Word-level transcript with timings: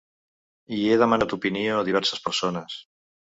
I 0.77 0.79
he 0.93 0.95
demanat 1.01 1.35
opinió 1.37 1.75
a 1.75 1.85
diverses 1.91 2.25
persones. 2.25 2.81